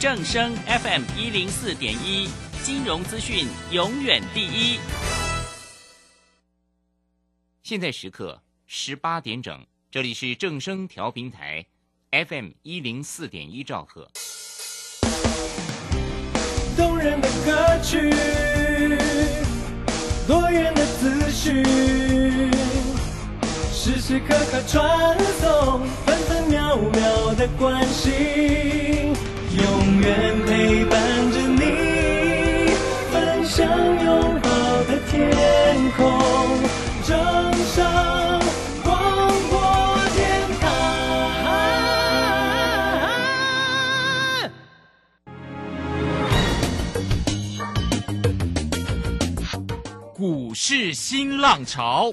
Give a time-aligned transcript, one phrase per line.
[0.00, 2.26] 正声 FM 一零四点一，
[2.62, 4.80] 金融资讯永远第一。
[7.62, 11.66] 现在时刻十八点整，这里是正声调频台
[12.12, 14.10] FM 一零四点一兆赫。
[16.78, 18.08] 动人的歌曲，
[20.26, 21.62] 多元的资讯，
[23.70, 29.09] 时时刻刻传送，分分秒秒的关心。
[29.62, 30.98] 永远陪伴
[31.32, 31.60] 着你，
[33.10, 34.48] 分享拥抱
[34.84, 35.18] 的天
[35.96, 35.98] 空，
[37.04, 37.10] 正
[37.74, 37.76] 声
[38.82, 38.90] 广
[39.50, 39.54] 播
[40.16, 40.18] 电
[40.60, 40.64] 台。
[50.14, 52.12] 股市新浪潮。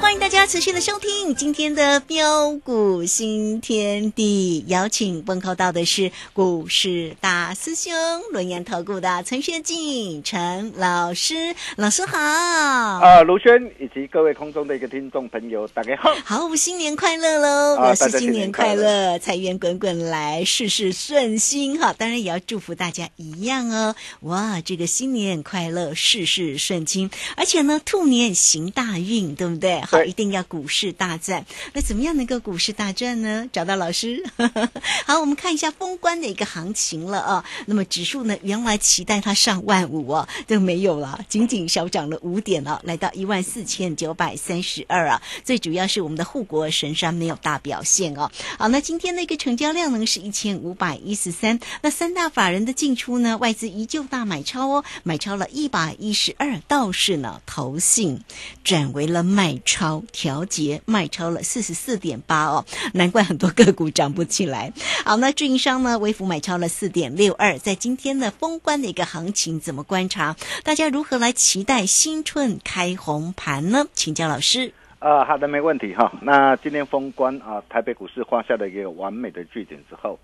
[0.00, 7.92] 欢迎大家持续的收听今天的标股新天地，邀请问候到的是股市大师兄
[8.30, 12.16] 轮研投顾的陈学进陈老师，老师好。
[12.16, 16.14] 啊，卢轩以及各位空中的一个听众朋友，大家好。
[16.24, 17.76] 好，新年快乐喽！
[17.76, 21.92] 啊表示新年年快快乐乐，财源滚滚来，事事顺心哈。
[21.92, 23.94] 当然也要祝福大家一样哦。
[24.20, 29.82] 哇，这个新年快乐，事事顺心，而且呢，兔年行大运，对不对？
[29.90, 31.46] 好，一定要股市大赚。
[31.72, 33.48] 那怎么样能够股市大赚呢？
[33.50, 34.22] 找到老师。
[35.06, 37.42] 好，我们看一下封关的一个行情了啊。
[37.64, 45.22] 那么指数呢，原来期待它上万五哦，都没有了，仅仅小涨了五点了，来到一万四千九百三十二啊。
[45.42, 48.30] 最主要是我们的护国神山没有大表现哦。
[48.58, 58.20] 好，那今天的一个成交量呢是一千五百一十三，那三大法人的进出呢，外资依旧大买超哦，买超了一百一十二，倒是呢投信
[58.62, 64.72] 转为了卖超，超调节卖超了四十四点八哦，难怪很多个股涨不起来。
[65.04, 70.34] 好，那运营商呢，微幅买超了四点六二，在今天的封关的一个行情怎么观察？
[70.64, 73.86] 大家如何来期待新春开红盘呢？
[73.92, 74.72] 请教老师。
[74.98, 76.12] 啊，好的，没问题哈。
[76.22, 80.18] 那今天封关啊，台北股市画下了一个完美的句点之后，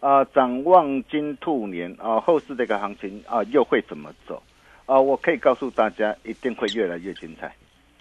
[0.00, 4.42] 啊，展望金兔年啊，后市这个行情啊，又会怎么走？
[4.84, 7.54] 啊，我可以告诉大家，一定会越来越精彩，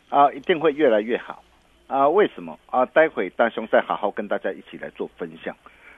[0.09, 1.43] 啊，一定会越来越好。
[1.87, 2.59] 啊，为什么？
[2.69, 5.55] 啊，待会大雄再好好跟大家一起来做分享。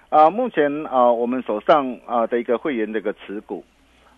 [0.10, 3.64] 啊，目前啊，我们手上啊的一个会员的一个持股，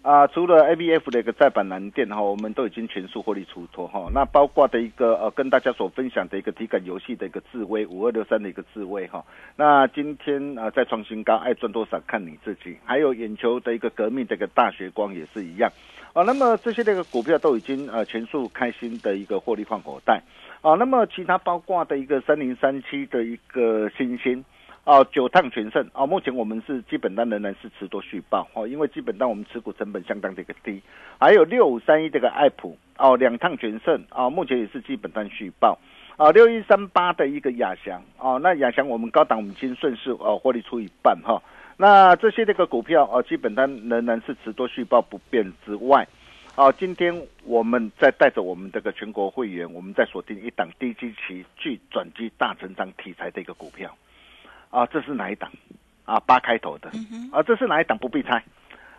[0.02, 4.10] 啊，除了 ABF 的一个再版蓝电哈，我们都已经全数获利出脱哈。
[4.14, 9.24] 那包括的一个呃，跟大家所分享的一个体感游戏的一个智威五二六三的一个智威哈。
[9.56, 12.78] 那今天啊再创新高，爱赚多少看你自己。
[12.86, 15.72] 还有眼球的一个革命的一个大学光也是一样。
[16.14, 20.22] 啊，那么这些这个股票都已经呃全数开心的一个获利换口袋。
[20.62, 24.44] 啊，那么其他包括的一个三零三七的一个新兴。
[24.84, 25.88] 哦，九趟全胜。
[25.94, 30.82] 哦，目前我们是基本单仍然是持多续报哦，因为基本单我们持股成本相当的一个低，
[31.20, 35.78] 还有六五三一这个爱普哦，两趟全胜啊，目前也是基本单续报。
[36.18, 41.42] 啊，六一三八的一个亚翔哦，那亚翔我们高档我们已经顺势哦获利出一半哈，
[41.82, 46.08] 那这些这个股票啊，基本单仍然是持多续报不变之外，
[46.54, 47.12] 啊，今天
[47.44, 53.90] 我们再带着我们这个全国会员，我们在锁定一档低基期具转机大成长题材的一个股票。
[54.70, 55.52] 啊，这是哪一档？
[56.06, 56.92] 啊，八开头的。
[57.32, 57.98] 啊，这是哪一档？
[57.98, 58.44] 不必猜。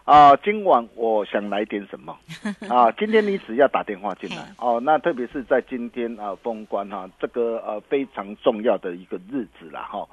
[0.03, 2.19] 啊，今晚我想来点什么？
[2.69, 4.81] 啊，今天你只要打电话进来哦。
[4.83, 10.05] 那特别是在今天啊，封关哈，这个呃非常重要的一个日子了哈。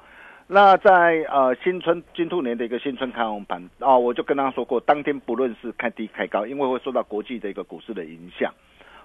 [0.52, 8.52] 那在呃新春金兔年的一个新春开红盘啊，我就跟他说过，当天不论是开低开高，因为会受到国际的一个股市的影响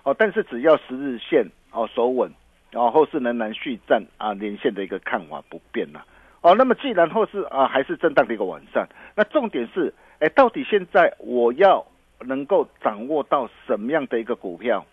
[0.01, 0.15] 哦。
[0.17, 2.31] 但是只要十日线哦守稳，
[2.71, 6.03] 然后后市仍然续战啊，连线的一个看法不变了。
[6.41, 11.85] 哦，那么既然后市啊还是震荡的一个晚上，那重点是，哎，到底现在我要
[12.21, 14.83] 能够掌握到什么样的一个股票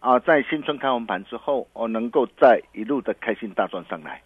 [0.00, 4.20] 啊，在新春开完盘之后，我能够再一路的开心大赚上来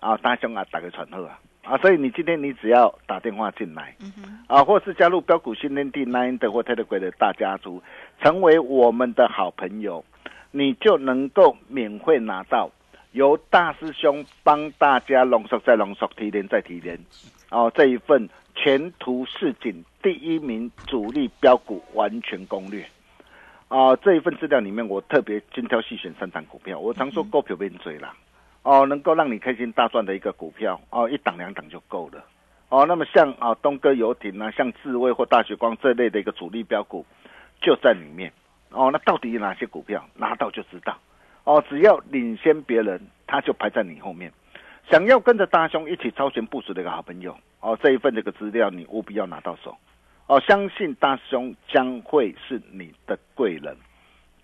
[0.00, 1.38] 啊，大兄啊，打个传呼啊。
[1.62, 3.94] 啊，所以你今天你只要打电话进来，
[4.48, 7.82] 啊，或是加入标股新天地 Nine 的或 Telegram 的大家族，
[8.20, 10.04] 成为我们的好朋友，
[10.50, 12.70] 你就能够免费拿到。
[13.12, 16.96] 由大师兄帮大家浓缩再浓缩，提炼再提炼，
[17.50, 22.86] 哦，这一份前途似锦第一名主力标股完全攻略，
[23.66, 28.14] 啊，这一份资料里面我特别精挑细选三档股票，我常说股票变嘴了，
[28.62, 32.24] 哦，能够让你开心大赚的一个股票，哦，一档两档就够了，
[32.68, 37.06] 哦，那么像啊东哥游艇啊，像智威或大雪光这类的一个主力标股
[37.60, 38.32] 就在里面，
[38.70, 40.98] 哦，那到底有哪些股票拿到就知道。
[41.44, 44.30] 哦，只要领先别人，他就排在你后面。
[44.90, 49.76] 想要跟着大兄一起超前部署的一个好朋友，哦，这一份这个资料你务必要拿到手。
[50.26, 53.74] 哦，相信大兄将会是你的贵人，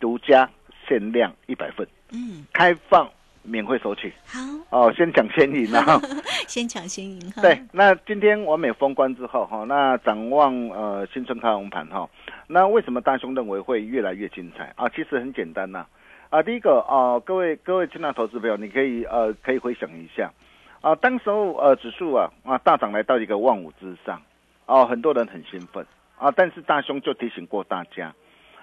[0.01, 0.49] 独家
[0.89, 3.09] 限量一百份，嗯，开放
[3.47, 4.13] 免费索取。
[4.27, 4.41] 好，
[4.71, 6.01] 哦，先抢先赢啊！
[6.47, 7.43] 先抢先赢哈。
[7.43, 12.09] 对，那今天完美封关之后哈，那展望呃新春开红盘哈，
[12.47, 14.89] 那为什么大兄认为会越来越精彩啊？
[14.89, 15.87] 其实很简单呐。
[16.29, 20.33] 啊，第一个啊，各位各位亲爱投资朋友，你可以呃可以回想一下，
[20.81, 24.21] 啊，当时候呃指数啊啊大涨来到一个万五之上，
[24.67, 25.87] 哦，很多人很兴奋
[26.19, 28.13] 啊，但是大兄就提醒过大家，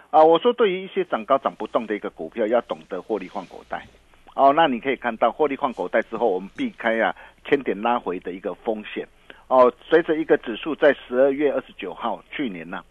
[0.09, 3.87] 啊，我说对于一些涨高涨不动的一个股票，要懂得获利换口袋，
[4.35, 7.15] 哦，那你可以看到获利换口袋之后，我们避开啊
[7.45, 9.07] 千点拉回的一个风险，
[9.47, 12.83] 哦，随着一个指数在十二月二十九号去年呢，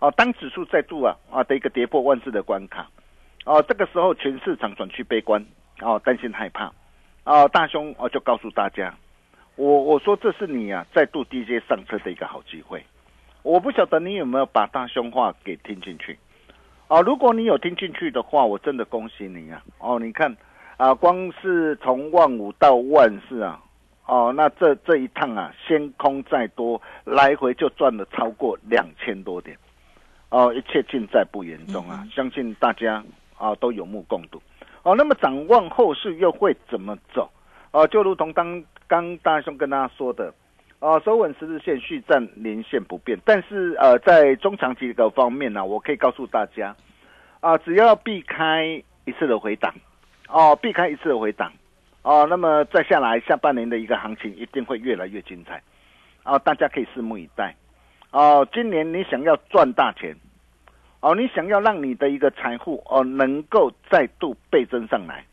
[0.00, 2.88] 哦，当指数再度啊啊的一个跌破万字的关卡。
[3.44, 5.42] 哦，这个时候全市场转趋悲观，
[5.80, 6.70] 哦，担心害怕，
[7.24, 8.94] 哦，大兄哦就告诉大家，
[9.56, 12.84] 我我说这是你啊再度低阶上车的一个好机会，
[13.42, 16.18] 我不晓得你有没有把大兄话给听进去，
[16.88, 20.36] 哦，如果你有听进去的话，我真的恭喜你啊，哦，你看
[20.78, 23.60] 啊，光是从万五到万四啊，
[24.06, 29.54] 哦，那这这一趟啊，先空再多，来回就赚了超过两千多点，
[30.30, 33.04] 哦，一切尽在不言中啊，相信大家。
[33.40, 34.42] 啊，都有目共睹，
[34.82, 37.30] 哦，那么展望后市又会怎么走？
[37.70, 40.34] 哦，就如同刚刚大兄跟大家说的，
[40.80, 46.74] 啊，收稳十日线续战连线不变，但是呃，在中长期的方面呢，我可以告诉大家，
[47.38, 49.72] 啊，只要避开一次的回档，
[50.28, 51.52] 哦，避开一次的回档，
[52.02, 55.62] 哦，那么再下来下半年的一个行情一定会越来越精彩，
[56.22, 57.54] 啊，大家可以拭目以待，
[58.10, 60.16] 哦，今年你想要赚大钱。
[61.00, 65.24] 哦，你想要让你的一个财富哦能够再度倍增上来，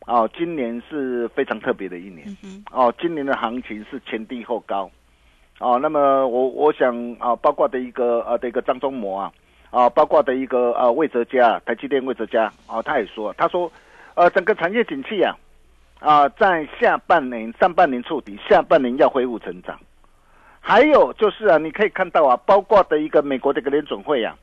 [0.00, 2.36] 哦，今年是非常特别的一年，
[2.70, 4.90] 哦，今年的行情是前低后高，
[5.58, 9.32] 哦，那么我我想啊，包括的一个呃的一个张忠谋啊，
[9.70, 13.72] 啊，包括的一个呃魏哲家，台积电魏哲家，哦，他也说，他说，
[14.14, 15.36] 呃，整个产业景气啊，
[16.00, 19.78] 啊，在下半年上半年触底，下半年要恢复成长，
[20.60, 24.36] 还有就是啊，你可以看到啊，包括的一个美国的一个联准会啊。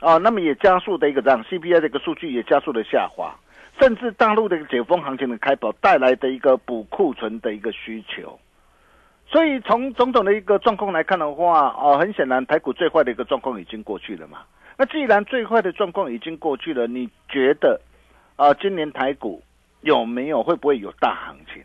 [0.00, 3.32] 啊，那么也加速的一个让 CPI 的一个数据也加速的下滑，
[3.78, 8.36] 甚至大陆的一个解封行情的开跑带来的一个补库存的一个需求，
[9.28, 14.38] 所以从种种的一个状况来看的话，哦，很显然台股最坏的一个状况已经过去了嘛。
[14.76, 17.80] 那既然最坏的状况已经过去了，你觉得
[18.42, 19.40] 啊，今年台股
[19.82, 21.62] 有没有会不会有大行情？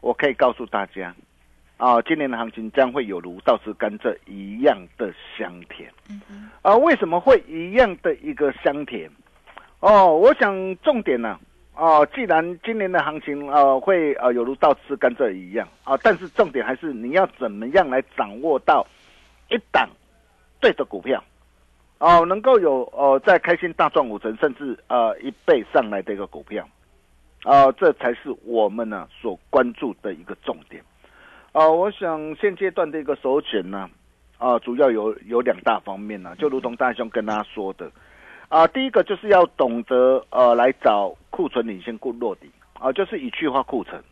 [0.00, 1.12] 我可以告诉大家，
[1.78, 5.92] 啊，今年的行情将会有如倒吃甘蔗一样的香甜。
[6.62, 9.10] 啊，为什么会一样的一个香甜？
[9.80, 11.36] 哦，我想重点呢、
[11.74, 18.86] 哦，既然今年的行情呃会呃有如倒吃甘蔗一样啊，但是重点还是你要怎么样来掌握到
[19.48, 19.90] 一档
[20.60, 21.20] 对的股票，
[22.00, 26.66] 哦，能够有呃在开心大赚五成，甚至呃一倍上来的一个股票，
[27.44, 30.82] 啊、这才是我们呢所关注的一个重点。
[31.52, 33.90] 啊、我想现阶段的一个首选呢，
[34.38, 37.90] 啊、主要有有两大方面呢，就如同大兄跟大家说的，
[38.48, 44.02] 啊、第一个就是要懂得呃来找库存领先库落底啊、就是以去化库存，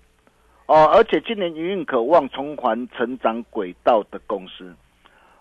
[0.67, 4.77] 哦、而且今年营运渴望重返成长轨道的公司，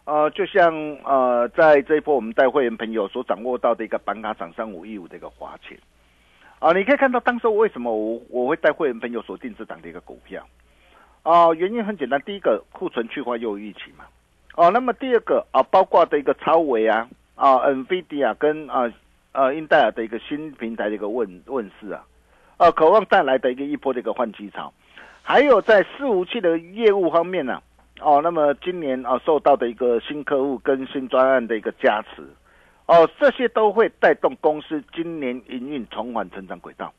[0.08, 0.74] 呃，就像
[1.04, 5.78] 呃在这一波我们带会员朋友所掌握到的一个板卡涨三五一五的一个华钱，
[6.60, 10.42] 啊、你可以看到当时为什么我我会带会员朋友所定制档的一个股票。
[11.24, 14.06] 哦，原因很简单，第一个库存去化又有预期嘛。
[14.56, 18.90] 哦，那么第二个啊，包括的一个超维啊啊，NVIDIA 跟啊
[19.34, 22.02] 呃英戴尔的一个新平台的一个问问世啊，
[22.56, 24.72] 呃，渴望带来的一个一波的一个换机潮，
[25.22, 27.62] 还有在伺服器的业务方面呢、
[28.00, 32.22] 哦，那么今年啊受到的一个新客户跟新专案的一个加持，
[32.86, 36.94] 哦，这些都会带动公司今年营运重返成长轨道。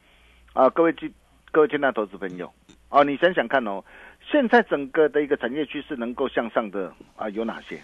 [0.54, 1.12] 啊，各位亲
[1.52, 2.52] 各位亲爱的投资朋友，
[2.88, 3.84] 哦，你想想看哦，
[4.28, 7.80] 现在整个的一个产业趋势能够向上的啊有哪些？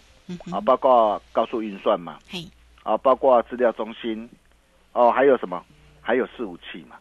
[0.50, 2.40] 啊，包括高速运算嘛，嘿，
[2.82, 4.28] 啊，包括资料中心，
[4.92, 5.62] 哦，还有什么？
[6.00, 6.96] 还有伺服器嘛，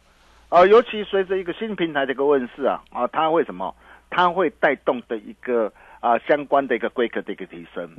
[0.49, 3.73] 啊，尤其随着一个新平台的一个问世啊，啊，它会什么？
[4.09, 7.89] 它会带动的一个啊相关的一个规格的一个提升，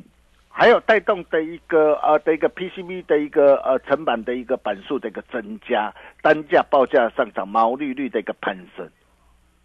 [0.51, 8.87] 还有带动的一个呃的一个 PCB 的一个呃成本的一个板数的一个增加，单价报价上涨，毛利率的一个攀升。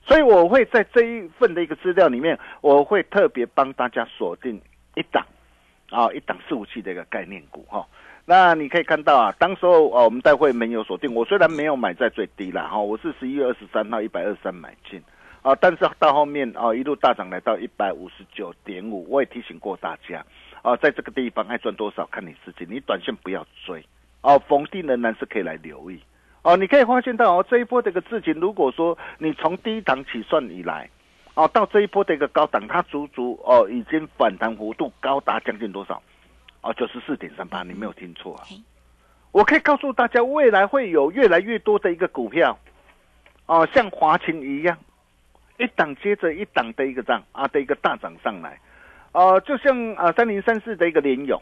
[0.01, 4.59] 所以我会在这一份的一个资料里面，我会特别帮大家锁定
[4.95, 5.25] 一档
[5.89, 7.85] 啊，一档伺服器的一个概念股哈。
[8.25, 15.03] 那你可以看到啊，当时候啊，我们带会没有锁定，我虽然没有买在最低啦哈，我是十一月二十三号一百二十三买进
[15.41, 20.25] 啊，但是到后面啊一路大涨来到一百五十九点五，我也提醒过大家
[20.61, 23.83] 啊，在这个地方爱赚多少看你自己，你短线不要追
[24.21, 25.99] 哦，逢低仍然是可以来留意。
[26.41, 30.89] 哦，你可以发现到哦，这一波的一个事情，如果说你从低档起算以来，
[31.35, 36.01] 哦，到这一波的一个高档，它足足哦已经反弹幅度高达将近多少？
[36.61, 38.43] 哦，九十四点三八，你没有听错啊！
[39.31, 42.57] 我可以告诉大家，未来会有越来越多的一个股票，
[43.45, 44.77] 哦，像华勤一样，
[45.59, 48.57] 一档接着一档的一个涨啊的一个大涨上来，
[49.11, 51.39] 呃，就像啊三零三四的一个联勇，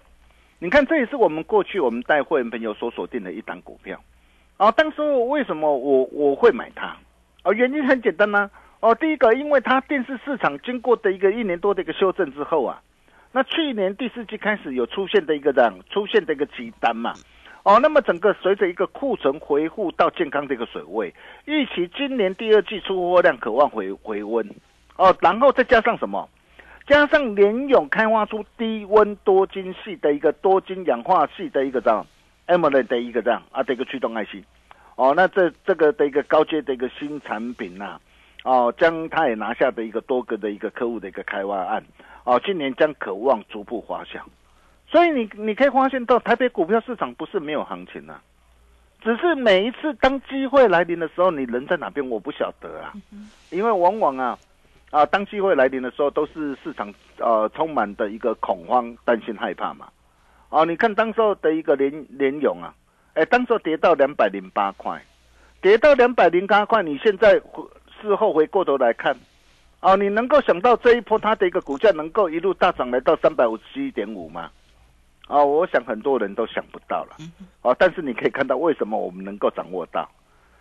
[0.58, 4.02] 你看这也是我们过去我们带会员朋友所锁定的一档股票。
[4.58, 6.98] 啊，当时为什么我我会买它？
[7.44, 12.82] 啊，原因很简单呢、哦，第一个，因为它电视市场经过的一个一年多的一个修正之后啊，
[13.32, 17.14] 那去年第四季开始有出现的一个这样出现的一个急单嘛，
[17.68, 24.50] 哦，那么整个随着一个库存回复到健康的一个水位，预期今年第二季出货量渴望回回温，
[24.96, 26.30] 哦，然后再加上什么？
[26.88, 32.08] 加上联勇开发出低温多晶系的一个多晶氧化系的一个这样
[32.48, 34.46] AMOLED 的一个这样啊的一个驱动 IC，
[34.96, 38.00] 哦，那这这个的一个高阶的一个新产品呐、
[38.46, 41.84] 哦，将它也拿下的一个多个的一个客户的一个开发案，
[42.24, 44.26] 哦，今年将渴望逐步滑向，
[44.90, 48.22] 所以你你可以发现到台北股票市场不是没有行情啊，
[49.02, 52.94] 只是每一次当机会来临的时候，你人在哪边我不晓得啊，
[53.50, 54.38] 因为往往啊
[54.90, 59.88] 啊当机会来临的时候，都是市场呃充满的一个恐慌、担心、害怕嘛。
[60.50, 62.74] 哦，你看当时候的一个联联勇啊，
[63.14, 65.04] 哎，当时候跌到两百零八块，
[65.62, 67.34] 跌到两百零八块，你现在
[68.02, 69.14] 事后回过头来看，
[69.82, 74.50] 哦，你能够想到这一波它的一个股价能够一路大涨来到三百五十七点五吗？
[75.28, 77.18] 哦，我想很多人都想不到了。
[77.62, 80.10] 哦，但是你可以看到为什么我们能够掌握到，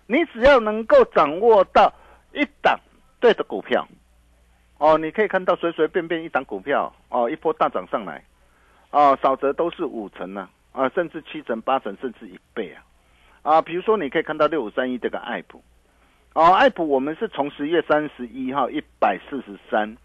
[0.06, 1.92] 你只要能够掌握到
[2.32, 2.78] 一档
[3.20, 3.86] 对的股票，
[4.78, 8.22] 哦，你可以看到随随便便一档股票，哦，一波大涨上来。
[8.90, 12.82] 哦，少则都是五成呢、啊，甚至七成、八成，甚至一倍啊，
[13.42, 15.62] 啊，比如说你可以看到六五三一这个爱普，
[16.34, 19.96] 哦、爱普我们是从十月三十一号一百四十三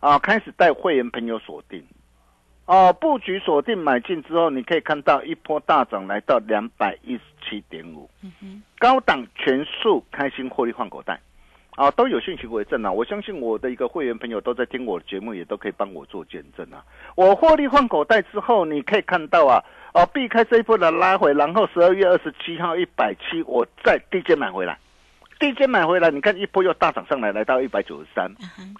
[0.00, 1.84] 啊开始带会员朋友锁定，
[2.68, 8.08] 哦、布局锁定买进之后，你可以看到一波大涨来到两百一十七点五，
[8.78, 11.18] 高档全数开心获利换口袋。
[11.76, 12.90] 啊，都有讯息为证啊！
[12.90, 16.84] 我相信我的一个会员朋友都在听我的节目，也都可以帮我做见证啊。
[17.14, 19.62] 我获利换口袋之后，你可以看到啊，
[19.94, 24.76] 哦、避开这一波的拉回，然后十二月二十七号一百七，我再低阶买回来，
[25.38, 28.28] 低阶买回来，你看一波又大涨上来，来到一百九十三。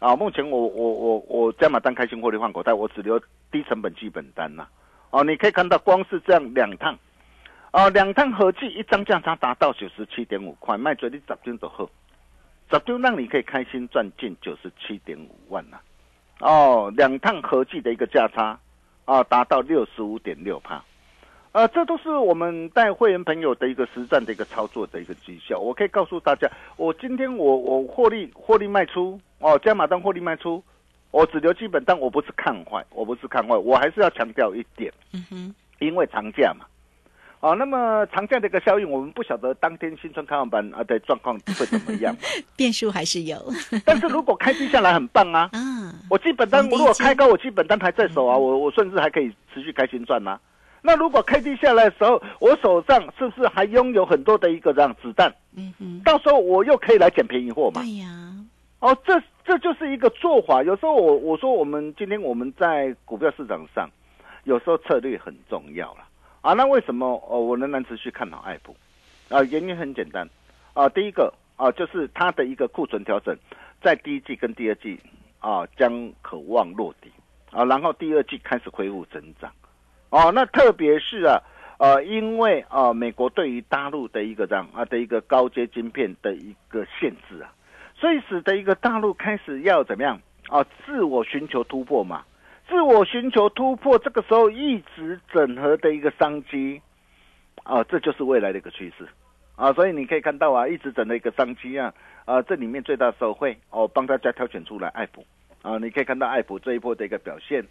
[0.00, 4.66] 啊，目前我我我我加码单开心获利换口袋，我只留低成本基本单呐、
[5.10, 6.98] 哦，你可以看到，光是这样两趟，
[7.72, 11.88] 哦，两趟合计一张价差达到九十七点五块，卖最你十张就好，
[12.70, 15.78] 十张让你可以开心赚进九十七点五万呐、
[16.40, 18.58] 哦，两趟合计的一个价差，
[19.04, 20.82] 啊，达到六十五点六帕。
[21.52, 25.58] 呃，这都是我们带会员朋友的一个实战的一个操作的一个绩效。
[25.58, 30.62] 我可以告诉大家，我今天我我获利获利卖出哦，加码单获利卖出，
[31.10, 36.66] 我只留基本单，我不是看坏，我不是看坏，我还是要强调一点，嗯哼，因为长假嘛，
[37.40, 42.14] 哦，那么长假的一个效应，我们不晓得当天新春开放班啊的状况会怎么样，
[42.56, 43.36] 变数还是有
[43.86, 45.94] 但是如果开低下来很棒啊， 嗯。
[46.10, 50.38] 我基本单逢低接如果开高，我基本单还在手啊，我我甚至还可以持续开心赚呐、
[50.80, 55.32] 那如果开低下来的时候，我手上是不是还拥有很多的一个这样子弹？
[55.56, 57.82] 嗯哼，到时候我又可以来捡便宜货嘛？
[57.82, 58.06] 对呀，
[58.78, 60.62] 哦，这这就是一个做法。
[60.62, 63.90] 有时候我我说我们今天我们在股票市场上，
[64.44, 66.00] 有时候策略很重要了
[66.42, 66.52] 啊。
[66.52, 68.76] 那为什么哦我仍然持续看好爱普？
[69.28, 70.28] 啊，原因很简单
[70.74, 73.36] 啊，第一个啊就是它的一个库存调整，
[73.82, 74.98] 在第一季跟第二季
[75.40, 77.10] 啊将渴望落地
[77.50, 79.50] 啊，然后第二季开始恢复增长。
[80.10, 81.42] 哦，那特别是啊，
[81.78, 87.52] 呃，因为啊，美国对于大陆的一个这样啊的一个高阶晶片的一个限制啊，
[87.94, 90.20] 所以使得一个大陆开始要怎么样？
[90.48, 92.24] 啊，自我寻求突破嘛，
[92.68, 96.80] 自我寻求突破，这个时候一直整合的一个商机
[97.64, 99.06] 啊，这就是未来的一个趋势。
[99.56, 101.92] 啊，所以你可以看到啊，一直整的一个商机啊，
[102.24, 105.26] 啊，这里面最大的受惠哦，帮大家挑选出来爱普。
[105.62, 107.64] 啊，你可以看到爱普这一波的一个表现。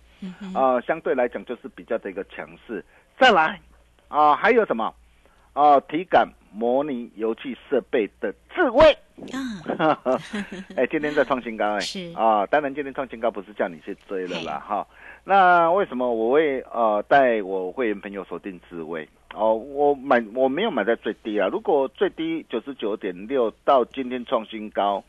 [0.53, 2.83] 啊、相对来讲就是比较的一个强势。
[3.19, 3.59] 再来
[4.07, 4.93] 啊、还有什么？
[5.53, 8.95] 啊、体感模拟游戏设备的智慧，
[9.33, 9.99] 啊，
[10.77, 12.13] 哎，今天在创新高哎，是。
[12.15, 14.87] 啊，当然今天创新高不是叫你去追了啦哈。
[15.23, 19.07] 那为什么我会呃带我会员朋友锁定智慧？
[19.33, 25.03] 哦，我买我没有买在最低啊，如果最低九十九点六到今天创新高，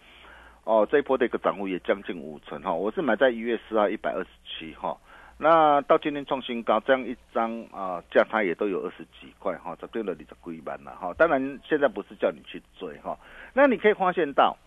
[0.68, 2.71] 哦，这一波的一个涨幅也将近五成哈。
[2.75, 4.95] 我是买在一月四号一百二十七哈，
[5.38, 11.14] 那到今天创新高，这样一张啊价差也都有二十几块哈，这对了你的龟板了哈。
[11.14, 13.19] 当然现在不是叫你去追哈，
[13.54, 14.58] 那你可以发现到。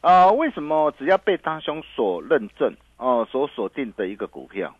[0.00, 4.72] 啊、为什么只要被大兄所认证哦、所锁定的一个股票，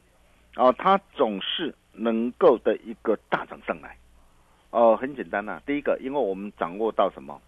[0.56, 3.96] 哦、它总是能够的一个大涨上来？
[4.70, 7.40] 哦、很简单呐、第一个，因为我们掌握到什么？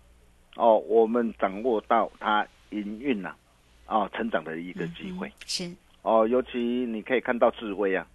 [0.57, 3.35] 哦，我们掌握到它营运呐、
[3.87, 5.31] 啊，成长的一个机会。
[5.47, 5.71] 是
[6.03, 8.07] 哦，尤其你可以看到智威啊，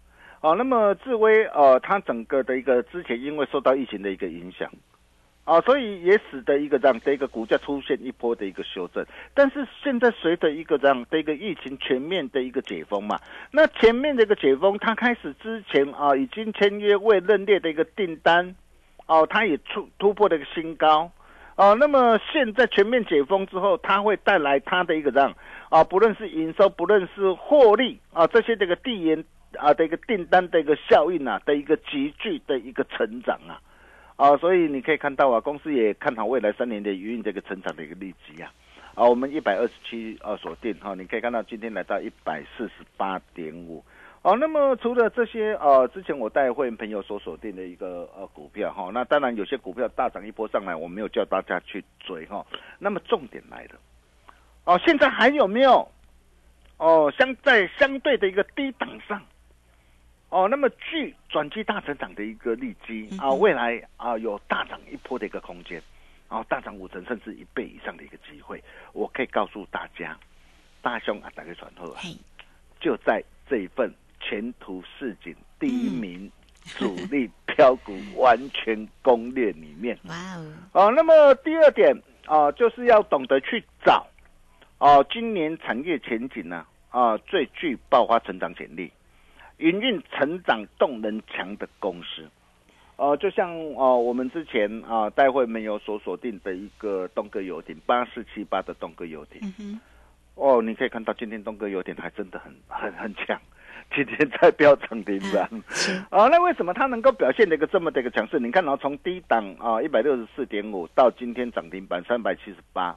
[0.41, 4.71] 哦，那么智威呃，它整个的一个之前因为受到疫情的一个影响，
[5.43, 9.03] 啊，所以也使得一个这样的一个股价出现一波的一个修正。
[9.33, 13.19] 但是现在随着一个这样的一个疫情全面的一个解封嘛，
[13.51, 18.55] 那前面的一个解封，它开始之前啊，已经签约未认列的一个订单，
[19.07, 21.11] 哦，它也突突破了一个新高。
[21.59, 25.35] 啊，那么现在全面解封之后，它会带来它的一个这样？
[25.67, 29.21] 啊，不论是营收，不论是获利啊，这些这个递延
[29.57, 33.59] 啊的一个订单的一个效应啊的一个急剧的一个成长啊，
[34.15, 38.49] 啊，所以你可以看到啊，公司也看好未来三年的营运这个成长的一个利基啊，
[38.95, 43.83] 啊，我们一百二十七啊锁定哈、你可以看到今天来到一百四十八点五。
[44.21, 52.45] 哦，那么除了这些呃，之前我带会员朋友所锁定的一个呃股票哈、那当然有些股票大涨一波上来，我没有叫大家去追哈、
[52.77, 53.79] 那么重点来了，
[54.65, 55.89] 哦，现在还有没有？
[56.77, 59.21] 哦相在相对的一个低档上？
[60.29, 65.81] 哦，那么具转机大成长的一个利基啊，未来啊有大涨一波的一个空间，
[66.27, 68.61] 啊大涨五成甚至一倍以上的一个机会，
[68.93, 70.17] 我可以告诉大家，
[70.81, 72.01] 大兄啊，打开传后啊，
[72.79, 73.91] 就在这一份
[74.29, 76.31] 前途似锦第一名
[76.77, 79.97] 主力标股完全攻略里面。
[80.07, 84.05] 哇哦，哦，那么第二点啊、就是要懂得去找
[84.77, 88.91] 哦、今年产业前景呢啊、最具爆发成长潜力、
[89.57, 92.29] 营运成长动能强的公司。
[92.95, 99.41] 呃，就像呃我们之前啊、待会没有所锁定的一个东哥游艇八四七八的东哥游艇。
[99.57, 99.79] 嗯，
[100.35, 103.39] 哦，你可以看到今天东哥游艇还真的很很很强，
[103.95, 105.49] 今天在飙涨停板。
[105.69, 108.39] 是哦，那为什么它能够表现的一个这么的一个强势？
[108.39, 112.95] 你看哦，从低档啊一百六十四点五到今天涨停板三百七十八，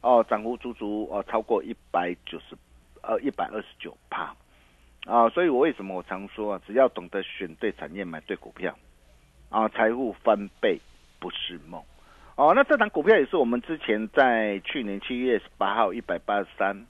[0.00, 2.56] 哦，涨幅足足哦超过一百九十
[3.02, 4.34] 呃一百二十九帕
[5.04, 5.28] 啊！
[5.28, 8.74] 所以我为什么我常说啊，只要懂得选对产业，买对股票
[9.50, 10.80] 啊，财富翻倍
[11.20, 11.82] 不是梦。
[12.36, 16.86] 哦，那这档股票也是我们之前在去年七月十八号一百八十三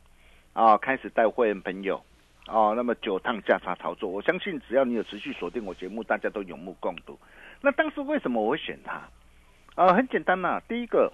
[0.53, 2.03] 啊开始带会员朋友
[2.49, 7.19] 哦，那么九趟价差操作，我相信只要你有持续锁定我节目，大家都有目共睹。
[7.61, 9.03] 那当时为什么我会选它？
[9.75, 11.13] 啊，很简单呐、第一个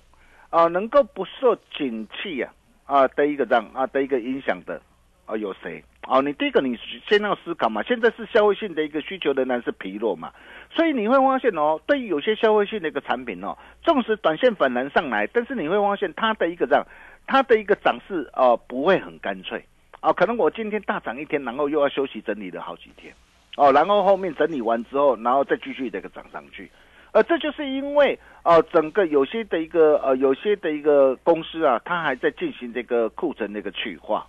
[0.50, 2.52] 啊，能够不受景气呀
[2.84, 4.80] 啊的一个这样啊的一个影响的
[5.24, 5.82] 啊有谁？
[6.06, 6.76] 哦，你第一个你
[7.08, 10.32] 先要思考嘛，现在是消费性的一个需求仍然是疲弱嘛，
[10.70, 16.84] 所以你会发现哦，对于有些消费性的一个产品哦，纵使短线反弹上来，但是你会发现它的一个这样，
[17.26, 19.64] 它的一个涨势哦不会很干脆
[20.02, 23.14] 啊，可能我今天大涨一天，然后又要休息整理了好几天
[23.56, 26.68] 哦，然后后面整理完之后，然后再继续这个涨上去。
[27.12, 34.26] 呃，这就是因为呃，整个有些的一个呃，有些的一个公司啊，它还在进行这个库存的一个去化，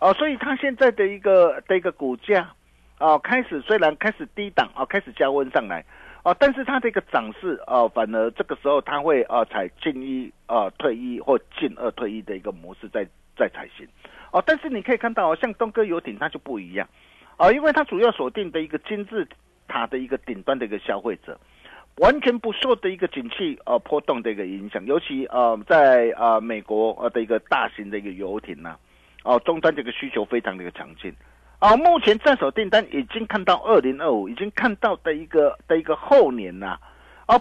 [0.00, 2.48] 哦、所以它现在的一个的一个股价
[2.98, 5.84] 啊、开始虽然开始低档啊、开始加温上来
[6.22, 13.86] 啊、但是它的一个涨势啊、反而这个时候它会啊、采进一啊、退一或进二退一的一个模式在在才行，
[14.32, 16.88] 哦、但是你可以看到哦，像东哥游艇它就不一样，
[17.36, 19.28] 啊、因为它主要锁定的一个金字
[19.68, 21.38] 塔的一个顶端的一个消费者。
[21.98, 28.76] 完全不受的一个景气呃波动的一个影响，尤其呃在呃美国呃的一个大型的一个游艇呐、
[29.24, 31.10] 哦、终端这个需求非常的一个强劲，
[31.58, 36.78] 啊、目前在手订单已经看到二零二五，已经看到的一个的一个后年呐、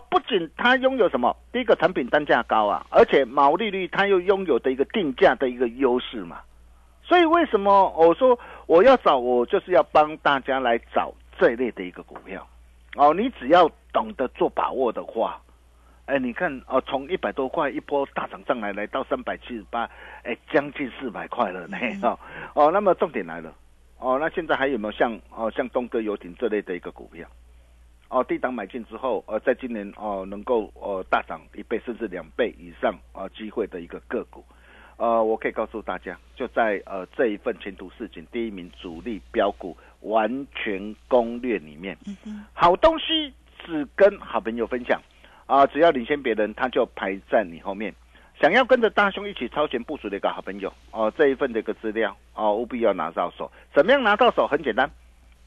[0.09, 6.41] 不仅它拥有什么，第一个产品单价高啊，而且毛利率它又拥有的一个定价的一个优势嘛，
[7.03, 12.47] 所以为什么我说我要找我就是要帮大家来找这一类的一个股票，
[12.95, 15.39] 哦，你只要懂得做把握的话，
[16.07, 19.87] 哎，你看哦，从一百多块一波大涨上来，来到三百七十八，
[20.23, 22.17] 哎，将近四百块了呢，哦
[22.55, 23.53] 哦，那么重点来了，
[23.99, 27.27] 哦，那现在还有没有像哦像东哥游艇这类的一个股票？
[28.15, 34.41] 哦，低档买进之后，呃，在今年哦能够呃大涨一倍甚至两倍以上啊、机会的一个个股，
[34.95, 41.97] 呃，我可以告诉大家，就在呃这一份前途似锦第一名主力标股完全攻略里面，
[42.53, 43.33] 好东西
[43.65, 45.01] 只跟好朋友分享
[45.45, 47.93] 啊、只要领先别人，他就排在你后面。
[48.39, 53.51] 想要跟着大兄一起超前部署的一个好朋友哦、这一份的一个资料哦，务必要拿到手。
[53.73, 54.47] 怎么样拿到手？
[54.47, 54.89] 很简单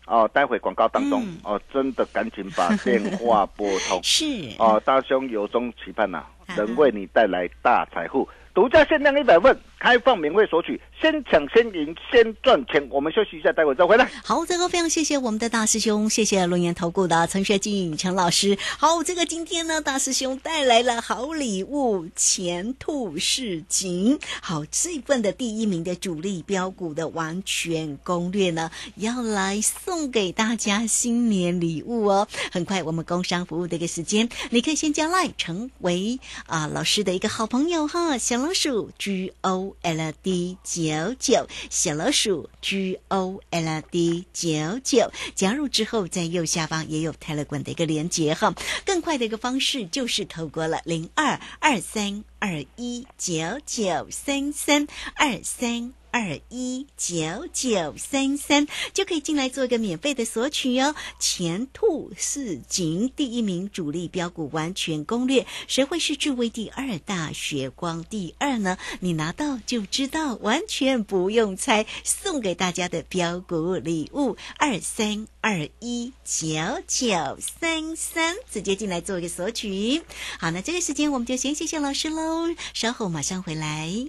[0.09, 1.39] 哦，待会广告当中、嗯。
[1.45, 4.25] 哦，真的赶紧把 电话拨通 是。
[4.59, 6.57] 哦，大兄由衷期盼呐、啊。
[6.57, 8.27] 能为你带来大财富。
[8.55, 12.87] 独家限量一百份，开放免费索取，先抢先赢，先赚钱。
[12.91, 14.11] 我们休息一下，待会再回来。
[14.25, 18.59] 好，这个非常谢谢我们的大师兄，谢谢龙岩投顾的陈学进陈老师。
[18.79, 24.19] 好，这个今天呢，大师兄带来了好礼物，前途似锦。
[24.43, 32.27] 好，这份的第一名的主力标股的完全攻略呢，要来送给大家新年礼物哦。
[32.51, 48.55] 很快，我们工商服务的一个时间，你可以先加来成为啊老师的一个好朋友哈，小老鼠 G O L D 九九，小老鼠 G O L D 九九，加入之后在右下方也有 Telegram 的一个连接哈。
[48.85, 55.98] 更快的一个方式就是透过了零二二三二一九九三三二三。
[56.11, 60.95] 二一九九三三就可以进来做一个免费的索取哦。
[61.19, 68.79] 前兔似锦，第一名主力标股完全攻略，谁会是智威第二大学光第二呢？
[69.01, 71.87] 你拿到就知道，完全不用猜。
[72.05, 76.47] 送给大家的标股礼物二三二一九
[76.87, 80.03] 九三三，直接进来做一个索取。
[80.39, 84.09] 好，那这个时间我们就先谢谢老师喽，稍后马上回来。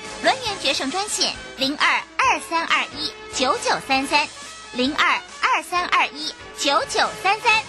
[0.23, 4.27] 轮圆决胜专线零二二三二一九九三三
[4.75, 7.63] 零二二三二一九九三三。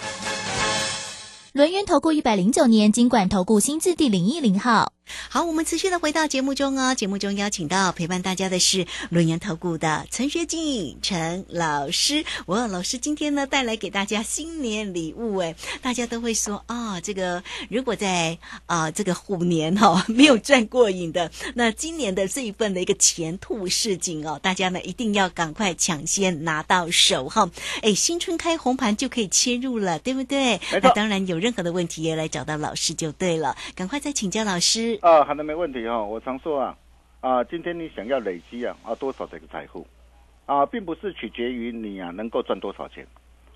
[1.53, 4.93] 轮圆投顾一百零九年经管投顾新字第零一零号。
[5.29, 6.95] 好，我们持续的回到节目中哦。
[6.95, 12.23] 节目中邀请到陪伴大家的是轮研投顾的陈学静陈老师。
[12.45, 27.49] 哇，老师今天呢带来给大家新年礼物哎，大家都会说啊、这个如果在啊、这个虎年哈、 没有赚过瘾的，那今年的这一份的一个前兔似锦哦，大家呢一定要赶快抢先拿到手哈。
[27.81, 30.61] 哎，新春开红盘就可以切入了，对不对？
[30.81, 34.92] 那当然有任何的问题也来找到老师就对了，赶快再请教老师。
[35.01, 36.77] 啊，好的，没问题哈、我常说啊，
[37.21, 39.85] 啊，今天你想要累积啊啊多少这个财富
[40.45, 43.05] 啊，并不是取决于你啊能够赚多少钱，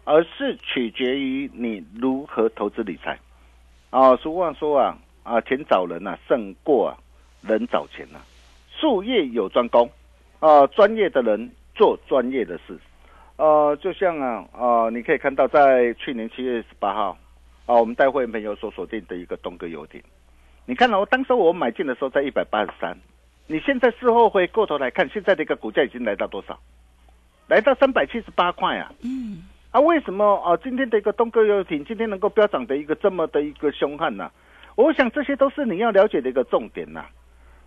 [0.05, 3.17] 而是取决于你如何投资理财。
[3.89, 6.97] 啊，俗话说啊啊，钱找人啊胜过啊
[7.41, 8.19] 人找钱呐、
[8.79, 9.89] 术业有专攻
[10.39, 12.77] 啊，专业的人做专业的事。
[13.37, 17.17] 呃，就像啊啊，你可以看到在去年七月十八号
[17.65, 20.01] 啊，我们带会员朋友所锁定的一个东哥游艇。
[20.69, 22.97] 你看哦，当时我买进的时候在一百八十三，
[23.47, 26.59] 你现在事后回过头来看，现在的一个股价已经来到多少？
[27.47, 28.91] 来到三百七十八块啊！
[29.01, 30.57] 嗯，啊，为什么啊？
[30.61, 34.29] 今天的一个东哥游艇今天能够飙涨的一个这么的一个凶悍呢、
[34.75, 37.05] 我想这些都是你要了解的一个重点呐、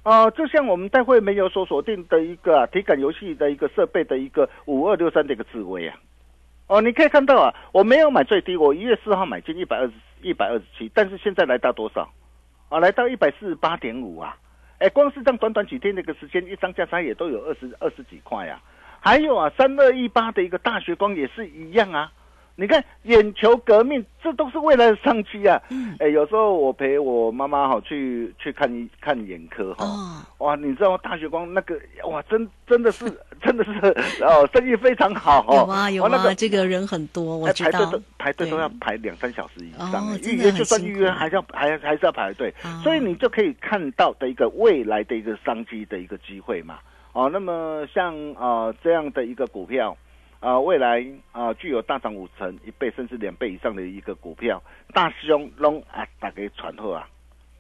[0.02, 0.30] 啊。
[0.32, 5.96] 就像我们待会没有所锁定的一个、啊、体感游戏的一个设备的一个五二六三的一个智慧啊，
[6.66, 12.06] 哦，你可以看到啊，我没有买最低，我一月四号买进一百二十一百二十七，但是现在来到多少？
[12.70, 14.36] 啊，来到一百四十八点五啊！
[14.78, 18.62] 哎，光是这样短短几天的一个时间，一张价差也都有二十二十几块啊。
[19.00, 22.12] 还有啊，三二一八的一个大学光也是一样啊。
[22.60, 25.58] 你看，眼球革命，这都是未来的商机啊！
[25.70, 33.06] 嗯哎，有时候我陪我妈妈哈去去看一看眼科哈，哦，哇，你知道大学光那个哇，真真的是
[33.40, 33.72] 真的是
[34.22, 35.54] 哦，生意非常好哦。
[35.54, 38.02] 有啊有啊，哇那个这个人很多，我哎知道排队都。
[38.18, 46.78] 排队都要排两三小时以上预约就算预约还是要还还是要排队哦，所以你就可以看到的一个未来的一个商机的一个机会嘛。
[47.14, 49.96] 哦，那么像啊这样的一个股票。
[50.40, 54.62] 啊，未来啊，具有大涨五成、一倍甚至两倍以上的一个股票，
[54.94, 57.06] 大师兄拢啊，打给传后啊，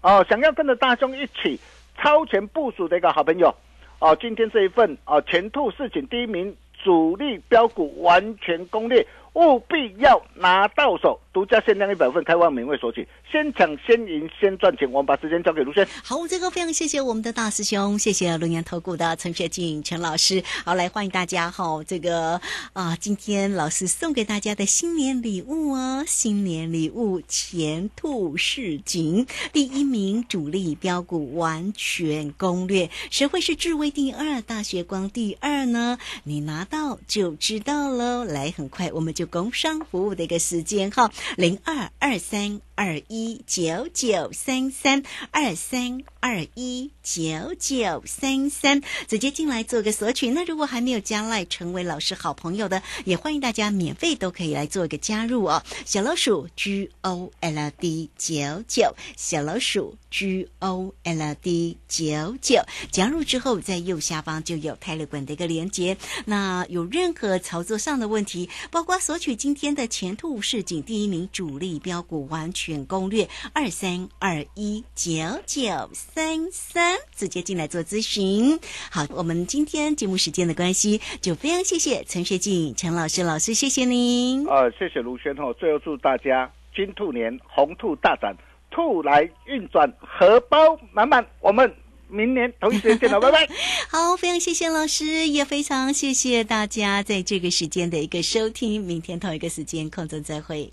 [0.00, 1.60] 哦，想要跟着大兄一起
[1.98, 3.54] 超前部署的一个好朋友，
[3.98, 14.90] 哦，今天这一份啊前兔市井第一名主力标股完全攻略，务必要拿到手，独家限量一百份，开放免费索取，先抢先赢先赚钱。
[14.90, 15.86] 我们把时间交给卢轩。
[16.02, 20.42] 好，这个非常谢谢我们的大师兄，谢谢龙岩投顾的陈学静陈老师。
[20.64, 22.40] 好，来欢迎大家哈、这个
[22.72, 35.98] 啊，今天老师送给大家的新年礼物哦，新年礼物前兔似锦，第一名主力标股完全攻略，谁会是智威第二，大学光第二呢？
[36.24, 38.24] 你拿到就知道喽。
[38.24, 50.30] 来，很快我们工商服务的一个时间哈，零二二三二一九九三三二三二一九九三三，直接进来做个索取。
[50.30, 55.62] 那如果还没有加赖成为老师好朋友的，也欢迎大家免费都可以来做一个加入哦。
[55.84, 65.98] 小老鼠 G O L D 九九，小老鼠 G O L D 九九，加入之后在右下方就有泰勒管的一个连接。
[66.24, 75.12] 那有任何操作上的问题，包括索取今天的前兔市井第一名主力标股完全攻略二三二一九
[75.46, 78.58] 九三三，直接进来做咨询。
[78.90, 84.46] 好，我们今天节目时间的关系，就非常谢谢陈学静陈老师老师，谢谢您。
[84.46, 85.54] 呃，谢谢卢轩哦。
[85.58, 88.36] 最后祝大家金兔年红兔大展，
[88.70, 90.58] 兔来运转，荷包
[90.92, 91.26] 满满。
[91.40, 91.72] 我们
[92.08, 93.48] 明年同一时间见了，拜拜。
[93.90, 98.82] 好，非常谢谢老师，也非常谢谢大家在这个时间的一个收听。
[98.82, 100.72] 明天同一个时间空中再会。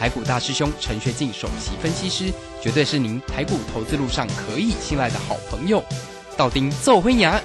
[0.00, 5.84] 台股大师兄陈学进首席分析师，绝对是您台股投资路上可以信赖的好朋友。
[6.38, 7.38] 道丁奏灰牙，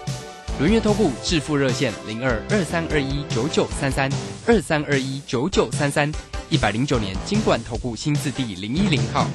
[0.57, 4.09] 轮月投顾致富热线零二二三二一九九三三
[4.47, 6.09] 二三二一九九三三，
[6.49, 9.27] 一百零九年经管投顾新字第零一零号。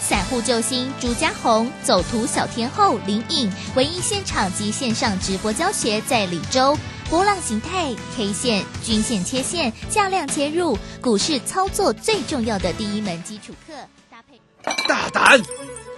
[0.00, 6.78] 散户救星朱家红，走图小天后林颖，唯一现场及线上直播教学在李州。
[7.12, 13.74] 波浪形态、K 线、均线切线、价量切入，股市操作最重要的第一门基础课，
[14.10, 14.40] 搭配。
[14.88, 15.38] 大胆！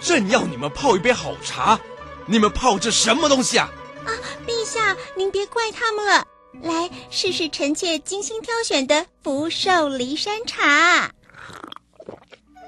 [0.01, 1.79] 朕要你们泡一杯好茶，
[2.25, 3.69] 你们泡这什么东西啊？
[4.05, 4.11] 啊，
[4.45, 6.27] 陛下，您别怪他们了。
[6.61, 11.13] 来试试臣妾精心挑选的福寿梨山茶。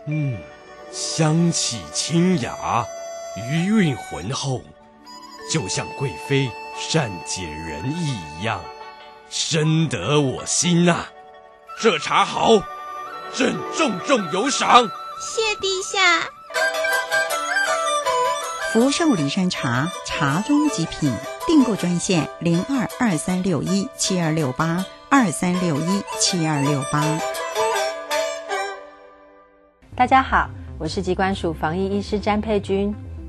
[0.07, 0.39] 嗯，
[0.93, 2.85] 香气清雅，
[3.51, 4.61] 余韵浑厚，
[5.51, 8.61] 就像贵妃善解人意一样，
[9.31, 11.07] 深得我心呐、
[11.81, 12.51] 这茶好，
[13.33, 14.87] 朕重重有赏。
[15.19, 16.29] 谢陛下。
[18.71, 21.11] 福寿礼山茶，茶中极品。
[21.47, 27.03] 订购专线零二二三六一七二六八二三六一七二六八。
[29.95, 32.93] 大家好，我是疾管署防疫医师詹佩君。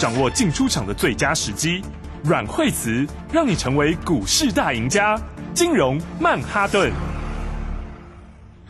[0.00, 1.82] 掌握进出场的最佳时机。
[2.24, 5.20] 阮惠慈让你成为股市大赢家。
[5.52, 6.90] 金融曼哈顿。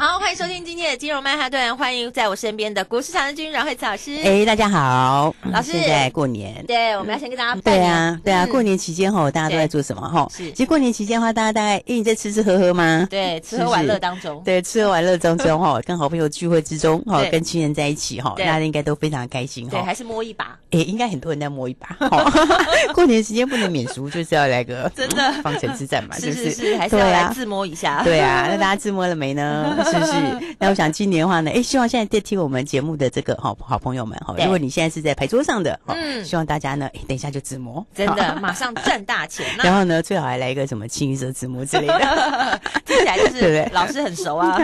[0.01, 4.17] 好，欢迎收听今天的金融曼哈顿，欢迎在我身边的股市长的君阮慧慈老师。
[4.25, 10.27] 哎，大家好，老师现在过年，对，我们要先跟大家拜对年啊，对啊，嗯过年期间哈，大家都在做什么哈？
[10.35, 13.07] 是其实过年期间的话，大家大概，一直在吃吃喝喝吗？
[13.11, 19.85] 对，吃喝玩乐当中，对，吃喝玩乐当中哈， 跟好朋友聚会之中哈，跟亲人在一起哈，大家应该都非常开心对，哈。
[19.85, 21.89] 还是摸一把，哎，应该很多人在摸一把。
[22.09, 22.33] 哈
[22.95, 26.97] 过年时间不能免俗，就是要来个真的方城之战嘛， 是不是是，还是。
[26.97, 28.03] 要来自摸一下。
[28.03, 29.77] 对啊，那大家自摸了没呢？
[29.91, 30.55] 是不是？
[30.59, 36.25] 那我想今年的话呢，哎，希望现在在听我们节目的这个好好朋友们哈，如果你现在是在牌桌上的，哈嗯。
[36.25, 39.47] 希望大家呢，哎，等一下就自摸，真的马上赚大钱。
[39.63, 43.65] 然后呢，最好还来一个什么清一色自摸之类的， 听起来就对不对？
[43.65, 44.57] 是老师很熟啊。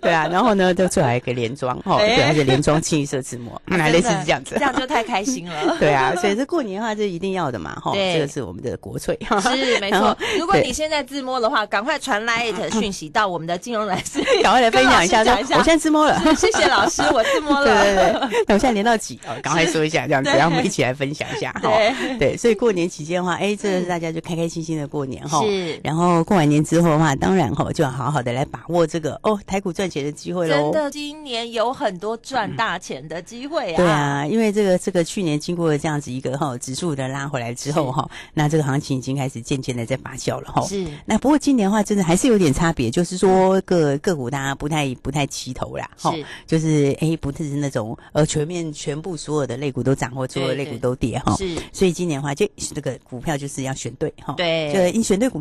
[0.00, 2.16] 对啊，然后呢，就最好一个连装，哈，哎。
[2.16, 5.76] 对，而且连装清一色自摸，那类似是这样子，这样就太开心了。
[5.78, 17.64] 对啊，所以这过年的话，这一定要的嘛，哈，这个是我们的国粹，是没错，如果你现在自摸的话，赶快传 Light 讯息到我们的金融来师，赶快来分享一下，我现在自摸了， 谢谢老师，我自摸了。
[17.72, 19.34] 对对对，那我现在连到几哦？
[19.42, 21.60] 赶快说一下这样子，对然后我们一起来分享一下 哈。
[21.62, 25.42] 对对，所以过年期间的话，哎，这个大家就开开心心的过年哈。
[25.42, 30.72] 是然后过完年之后的话，当然哈，就要好好的来把握这个哦台股赚钱的机会喽真。
[30.72, 33.76] 的，今年有很多赚大钱的机会啊！
[33.76, 40.62] 对啊，因为这个这个去年经过了这样子一个哈指数的拉回来之后哈，那这个行情已经开始渐渐的在发酵了哈。
[40.66, 46.14] 是那不过今年的话，真的还是有点差别，就是说个个股大家不太不太齐头啦，哈，
[46.46, 51.56] 就是哎不是那种呃全面全部所有的类股都涨或所有的类股都跌哈，是。
[51.72, 54.72] 所以今年的话就这个股票就是要选对哈，对。
[54.72, 55.40] 就你选对股。